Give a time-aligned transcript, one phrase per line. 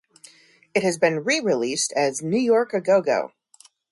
[0.73, 3.33] It has been re-released as "New York A Go Go,".